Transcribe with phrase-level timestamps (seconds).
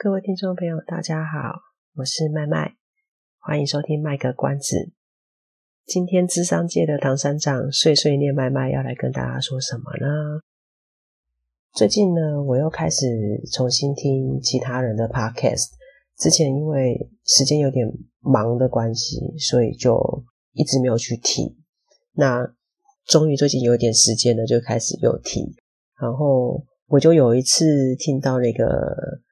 [0.00, 1.58] 各位听众朋友，大家好，
[1.96, 2.76] 我是麦麦，
[3.40, 4.92] 欢迎收听卖个关子。
[5.84, 10.38] 今天智商界的唐三藏碎碎念麦麦要来跟大家说什么呢？
[11.74, 13.06] 最近呢，我又开始
[13.52, 15.70] 重新听其他人的 podcast，
[16.16, 17.84] 之前因为时间有点
[18.20, 21.56] 忙的关系，所以就一直没有去听。
[22.12, 22.48] 那
[23.04, 25.44] 终于最近有一点时间了，就开始又听。
[26.00, 29.26] 然后我就有一次听到那个。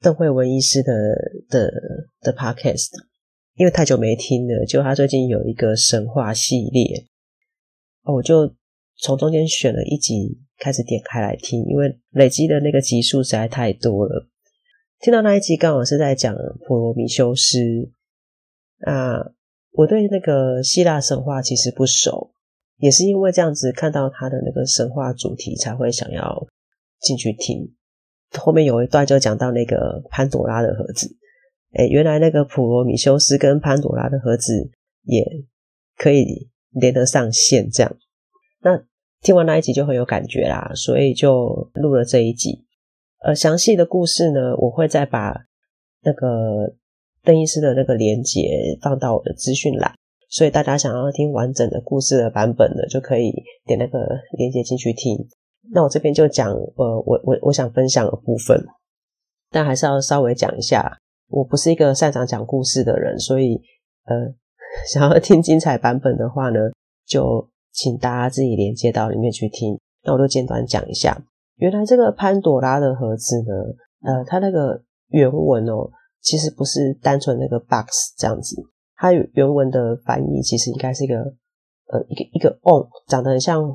[0.00, 0.92] 邓慧文医师的
[1.48, 1.72] 的
[2.20, 2.90] 的 podcast，
[3.54, 7.06] 因为太久没听了，就他最近有一个神话系列，
[8.04, 8.54] 我就
[8.96, 14.28] 从中间选了一集开始点开来听，因为累积的那个集数实在太多了。
[15.00, 16.34] 听到那一集刚好是在讲
[16.66, 17.58] 普罗米修斯，
[18.86, 19.32] 啊，
[19.72, 22.32] 我对那个希腊神话其实不熟，
[22.76, 26.46] 也是因为这样子看到他的那个神话主题才会想要
[27.00, 27.74] 进去听。
[28.38, 31.08] 后面有一段就讲到那个潘朵拉的盒子，
[31.74, 34.70] 诶，原来那个普罗米修斯跟潘朵拉的盒子
[35.04, 35.24] 也
[35.96, 37.96] 可以连得上线，这样。
[38.60, 38.84] 那
[39.22, 42.66] 听完那一集就很有感觉啦，所以就录了这一集。
[43.20, 45.34] 呃，详细的故事呢，我会再把
[46.02, 46.74] 那个
[47.24, 49.92] 邓医师的那个连接放到我的资讯栏，
[50.28, 53.32] 所以大家想要听完整的故事的版本呢，就可以
[53.64, 53.98] 点那个
[54.36, 55.16] 连接进去听。
[55.70, 58.66] 那我这边就讲，呃，我我我想分享的部分，
[59.50, 60.98] 但还是要稍微讲一下。
[61.30, 63.60] 我不是一个擅长讲故事的人，所以
[64.06, 64.16] 呃，
[64.90, 66.58] 想要听精彩版本的话呢，
[67.04, 69.78] 就请大家自己连接到里面去听。
[70.04, 71.20] 那我就简短讲一下，
[71.56, 75.90] 原来这个潘朵拉的盒子呢，呃，它那个原文哦，
[76.22, 78.56] 其实不是单纯那个 box 这样子，
[78.96, 81.18] 它原文的翻译其实应该是一个
[81.88, 83.70] 呃一个一个瓮，长得很像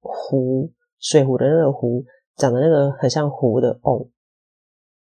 [0.00, 0.72] 壶。
[0.98, 2.04] 水壶的那个壶，
[2.36, 4.08] 长得那个很像壶的瓮。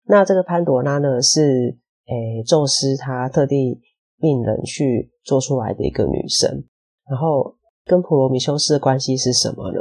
[0.06, 3.81] 那这个潘朵拉呢，是诶、宙斯他特地
[4.19, 6.65] 命人去做出来的一个女神。
[7.09, 7.56] 然后
[7.87, 9.78] 跟普罗米修斯的关系是什么呢？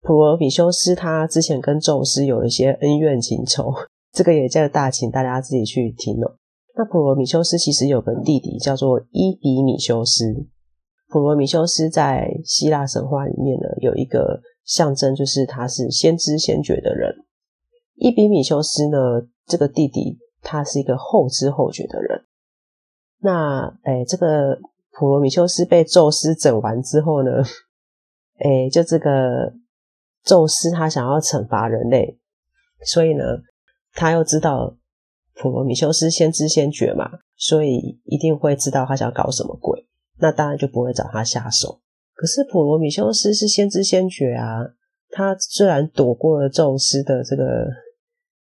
[0.00, 3.72] 普罗米修斯他之前跟宙斯有一些恩怨情仇，
[4.12, 6.36] 这个也叫大，请大家自己去听哦。
[6.76, 10.24] 那普罗米修斯其实有个弟弟叫做伊比米修斯。
[11.08, 14.40] 普罗米修斯在希腊神话里面呢，有一个。
[14.64, 17.24] 象征就是他是先知先觉的人，
[17.96, 22.24] 伊比米修斯呢，这个弟弟他是一个后知后觉的人。
[23.20, 24.58] 那诶、这个
[24.92, 27.30] 普罗米修斯被宙斯整完之后呢，
[28.38, 29.54] 诶、就这个
[30.22, 32.18] 宙斯他想要惩罚人类，
[32.84, 33.24] 所以呢，
[33.92, 34.76] 他又知道
[35.34, 39.86] 普罗米修斯先知先觉嘛，所以一定会知道他想搞什么鬼，
[40.18, 41.80] 那当然就不会找他下手。
[42.14, 44.62] 可是普罗米修斯是先知先觉啊，
[45.10, 47.44] 他虽然躲过了宙斯的这个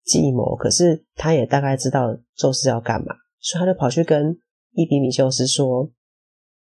[0.05, 4.39] 计谋，可是他也大概知道宙斯要干嘛，所以他就跑去跟
[4.73, 5.91] 伊比米修斯说：“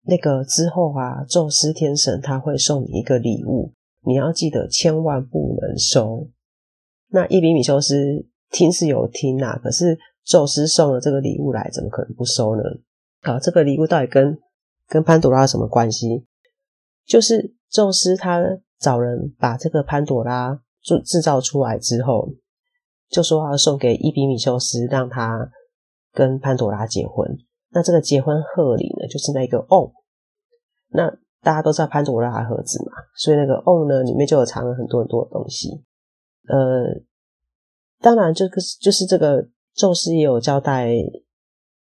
[0.06, 3.74] 那个之后啊，宙斯天神他会送你一个礼物，
[4.06, 6.30] 你要记得千万不能收。”
[7.10, 12.62] 那伊比米修斯听是有听啊，可是宙斯送了这个礼物来，怎么可能不收呢？
[13.22, 14.38] 好，这个礼物到底跟
[14.88, 16.26] 跟潘朵拉有什么关系？
[17.06, 18.42] 就是宙斯他
[18.80, 22.30] 找人把这个潘朵拉制制造出来之后，
[23.10, 25.50] 就说要送给伊比米修斯，让他
[26.12, 27.38] 跟潘朵拉结婚。
[27.70, 29.92] 那这个结婚贺礼呢，就是那个瓮。
[30.90, 31.10] 那
[31.42, 35.84] 大家都知道潘朵拉的盒子嘛，所以那个瓮呢，里面就有藏了很多很多的东西。
[36.48, 37.02] 呃，
[38.00, 40.94] 当然这个就是这个宙斯也有交代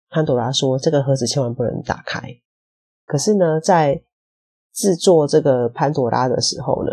[0.09, 2.23] 潘朵拉说，这个盒子千万不能打开。
[3.05, 4.03] 可是呢，在
[4.77, 6.93] 制作这个潘朵拉的时候呢，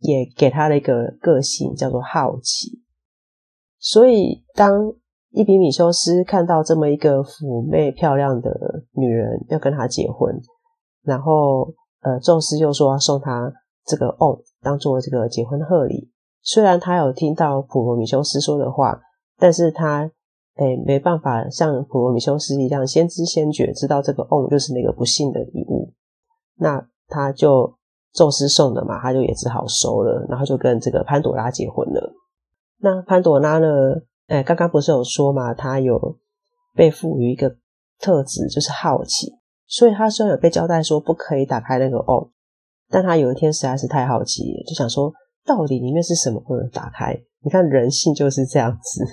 [0.00, 2.82] 也给他了一个个性，叫做好奇。
[3.78, 4.92] 所以，当
[5.30, 8.50] 伊比米修斯看到这么一个妩媚漂亮的
[8.94, 10.34] 女人要跟他结婚，
[11.04, 13.52] 然后呃，宙斯又说要送他
[13.84, 16.10] 这个瓮当做这个结婚贺礼。
[16.42, 19.00] 虽然他有听到普罗米修斯说的话，
[19.38, 20.10] 但是他
[20.56, 25.77] 诶没办法像普罗米修斯一样先知先觉，知道这个瓮就是那个不幸的礼物。
[26.58, 27.76] 那他就
[28.12, 32.12] 宙斯送的嘛，他就也只好收了，然后就跟这个潘朵拉结婚了。
[32.80, 33.66] 那潘朵拉呢，
[34.26, 36.18] 哎，刚刚不是有说嘛，他有
[36.74, 37.56] 被赋予一个
[37.98, 39.32] 特质，就是好奇，
[39.66, 42.30] 所以他虽然有被交代说不可以打开那个瓮，
[42.88, 45.12] 但他有一天实在是太好奇，就想说
[45.44, 47.18] 到底里面是什么不能打开？
[47.42, 49.04] 你看人性就是这样子，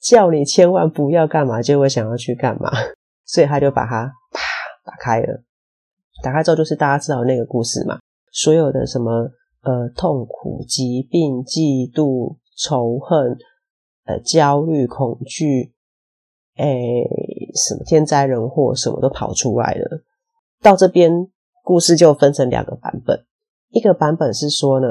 [0.00, 2.70] 叫你千万不要干嘛，就会想要去干嘛，
[3.26, 4.40] 所以他就把它啪
[4.84, 5.42] 打开了。
[6.24, 7.98] 打开之后就是大家知道那个故事嘛，
[8.32, 9.30] 所有的什么
[9.60, 13.36] 呃痛苦、疾病、嫉妒、仇恨、
[14.06, 15.74] 呃焦虑、恐惧，
[16.56, 16.66] 哎
[17.54, 20.02] 什么天灾人祸什么都跑出来了。
[20.62, 21.28] 到这边
[21.62, 23.26] 故事就分成两个版本，
[23.68, 24.88] 一个版本是说呢，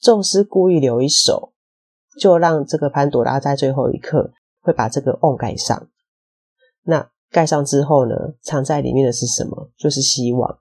[0.00, 1.52] 宙斯故意留一手，
[2.18, 5.88] 就让这个潘朵拉在最后一刻会把这个瓮盖上。
[6.84, 9.70] 那盖上之后呢，藏在里面的是什么？
[9.76, 10.58] 就是希望。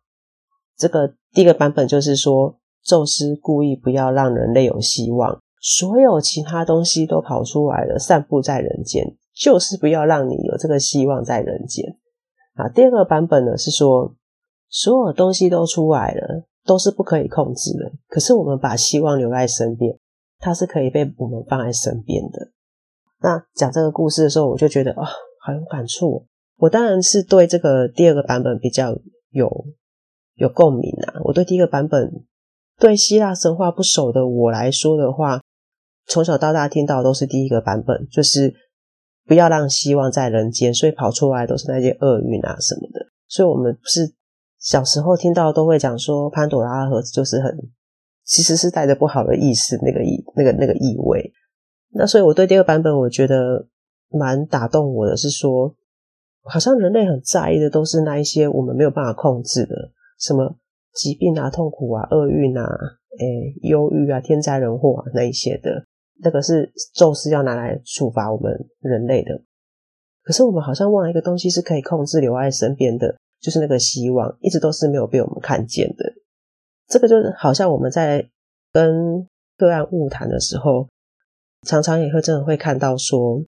[0.77, 11.97] 这个第一个版本就是说，宙斯故意不要让人类有希望，所有其他东西都跑出来了，散布在人间，就是不要让你有这个希望在人间。
[12.55, 14.13] 啊，第二个版本呢是说，
[14.69, 19.97] 所有东西都出来了，都是不可以控制的，可是我们把希望留在身边，
[20.39, 22.51] 它是可以被我们放在身边的。
[23.19, 25.07] 那讲这个故事的时候，我就觉得啊，
[25.41, 26.25] 好有感触。
[26.57, 28.98] 我当然是对这个第二个版本比较
[29.30, 29.65] 有
[30.36, 31.21] 有共鸣啊。
[31.24, 32.25] 我对第一个版本，
[32.80, 35.42] 对希腊神话不熟的我来说的话，
[36.07, 38.54] 从小到大听到都是第一个版本，就是
[39.25, 43.06] 不要让希望在人间，所以跑出来都是那些厄运啊什么的。
[43.27, 44.15] 所以我们不是
[44.59, 47.56] 小时候听到都会讲说潘朵拉的盒子就是很，
[48.25, 51.31] 其实是带着不好的意思，那个意那个那个意味。
[51.92, 53.68] 那所以我对第二个版本，我觉得
[54.09, 55.75] 蛮打动我的，是说。
[56.49, 59.75] 好像人类很在意的都是那一些我们没有办法控制的，
[60.19, 60.57] 什么
[60.94, 62.63] 疾病啊、痛苦啊、厄运啊、
[63.19, 65.85] 诶、忧郁啊、天灾人祸啊那一些的，
[66.23, 69.41] 那个是宙斯要拿来处罚我们人类的。
[70.23, 76.13] 可是我们好像忘了一个东西是可以控制留在身边的，就是那个希望，一直都是没有被我们看见的。
[76.88, 78.27] 这个就是好像我们在
[78.71, 79.27] 跟
[79.57, 80.88] 个案晤谈的时候，
[81.67, 83.44] 常常也会真的会看到说。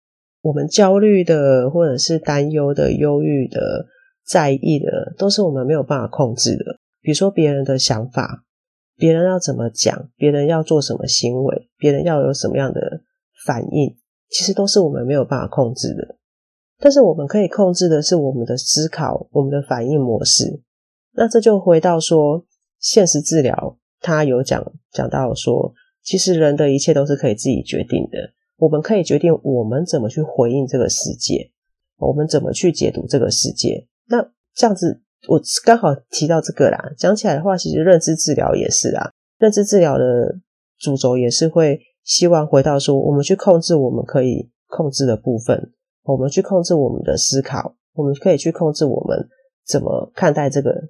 [0.46, 3.88] 我们焦虑的，或者是担忧的、忧郁的、
[4.24, 6.64] 在意的，都是我们没有办法控制的。
[7.02, 8.44] 比如说别人的想法，
[8.96, 13.02] 别人要怎么讲，别人要做什么行为，别人要有什么样的
[13.48, 13.96] 反应，
[14.30, 16.16] 其实都是我们没有办法控制的。
[16.78, 20.62] 但是我们可以控制的是我们的思考，我们的反应模式。
[21.14, 22.46] 那这就回到说，
[22.78, 28.35] 现实治疗，他有讲讲到说，其实人的一切都是可以自己决定的。
[28.58, 31.52] 我们可以决定我们怎么去回应这个世界，
[31.98, 33.88] 我们怎么去解读这个世界。
[34.08, 34.22] 那
[34.54, 36.94] 这样子，我刚好提到这个啦。
[36.98, 39.12] 讲起来的话，其实认知治疗也是啊。
[39.38, 40.40] 认知治疗的
[40.80, 45.74] 主轴也是会希望回到说，我们去控制我们可以控制的部分，
[46.04, 49.28] 我们去控制我们的思考，我们可以去控制我们
[49.68, 50.90] 怎么看待这个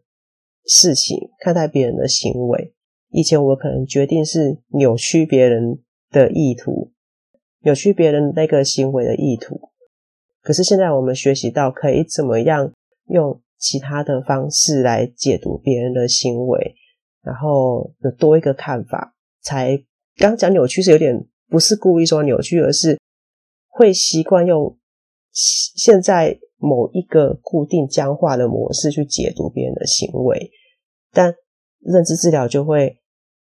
[0.68, 2.74] 事情，看待别人的行为。
[3.10, 5.80] 以前我可能决定是扭曲别人
[6.12, 6.92] 的意图。
[7.66, 9.60] 扭曲别人那个行为的意图，
[10.44, 12.72] 可是现在我们学习到可以怎么样
[13.08, 16.76] 用其他的方式来解读别人的行为，
[17.24, 19.16] 然后有多一个看法。
[19.42, 19.84] 才
[20.16, 23.00] 刚讲扭曲是有点不是故意说扭曲，而是
[23.68, 24.78] 会习惯用
[25.32, 30.52] 现在某一个固定僵化的模式去解读别人的行为，
[31.12, 31.34] 但
[31.80, 33.00] 认知治疗就会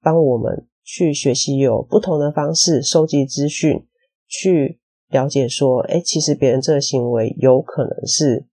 [0.02, 3.86] 帮我们去学习有不同的方式收集资讯。
[4.30, 8.46] 去了解说，哎，其实别人这个行为有可能是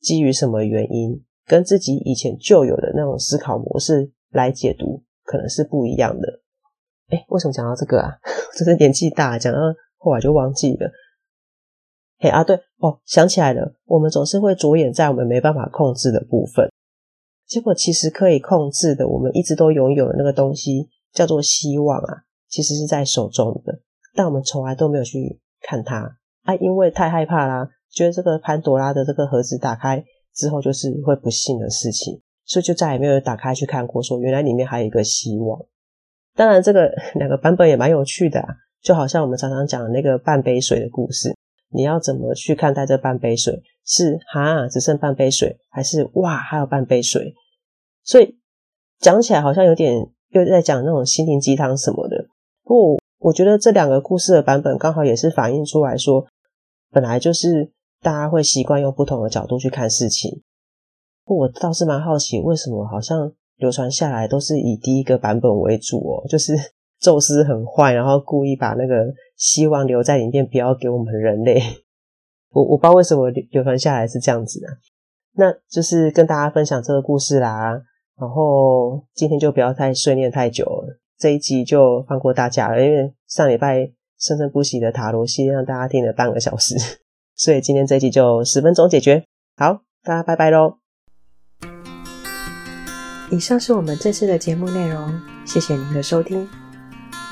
[0.00, 6.40] 基于什么原因，跟自己以前旧有的那种思考模式来解读，可能是不一样的。
[7.08, 8.12] 哎，为什么讲到这个啊？
[8.54, 9.58] 这是年纪大，讲到
[9.96, 10.90] 后来就忘记了。
[12.18, 16.70] 嘿啊，对哦，想起来了，我们总是会着眼在我们没办法控制的部分，
[17.46, 23.80] 结果其实可以控制的，我们一直都拥有的那个东西叫做希望啊，其实是在手中的。
[24.16, 30.02] 但我们从来都没有去看它啊，因为太害怕啦，觉得这个潘朵拉的这个盒子打开
[30.34, 35.60] 之后就是会不幸的事情，所以就再也没有打开去看过，说原来里面还有一个希望。
[36.34, 38.48] 当然，这个 两个版本也蛮有趣的啊，
[38.82, 41.34] 就好像我们常常讲的那个半杯水的故事，
[41.70, 43.62] 你要怎么去看待这半杯水？
[43.84, 47.34] 是哈，只剩半杯水，还是哇，还有半杯水？
[48.02, 48.38] 所以
[48.98, 49.94] 讲起来好像有点
[50.30, 52.26] 又在讲那种心灵鸡汤什么的，
[52.62, 52.98] 不。
[53.26, 56.24] 我觉得这两个故事的版本刚好也是反映出来说，
[56.92, 60.42] 本来就是大家会习惯用不同的角度去看事情。
[61.24, 66.24] 我倒是蛮好奇，为什么好像流传下来都是以第一个版本为主哦？
[66.28, 66.54] 就是
[67.02, 71.60] 宙斯很坏，然后故意把那个希望留在里面，不要给我们人类。
[72.50, 74.68] 我我不知道为什么流传下来是这样子的，
[75.32, 77.82] 那就是跟大家分享这个故事啦。
[78.16, 86.74] 然后今天就不要太碎念太久了，这一集就放过大家了，因为上礼拜生生不息的塔罗系列让大家听了半个小时，
[87.34, 89.24] 所以今天这一集就十分钟解决。
[89.56, 90.78] 好，大家拜拜喽！
[93.30, 96.46] 以上是我们这次的节目内容，谢谢您的收听。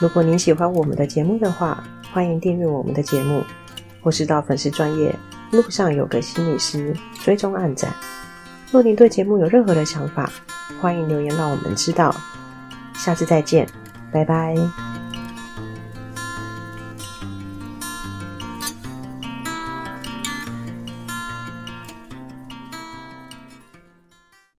[0.00, 3.42] 如果您喜欢我们的节目的话，欢迎订阅我们的节目，
[4.02, 5.14] 或是到粉丝专业
[5.52, 7.94] 路上有个心理师追踪暗赞。
[8.72, 10.32] 若您对节目有任何的想法，
[10.80, 12.14] 欢迎留言让我们知道。
[12.94, 13.66] 下次再见，
[14.12, 14.54] 拜拜。